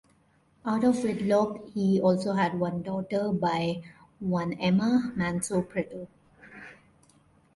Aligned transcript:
Out 0.65 0.83
of 0.83 1.03
wedlock, 1.03 1.59
he 1.75 2.01
also 2.01 2.33
had 2.33 2.59
one 2.59 2.81
daughter 2.81 3.31
by 3.31 3.83
one 4.19 4.59
Ema 4.59 5.13
Manso 5.15 5.61
Preto. 5.61 6.07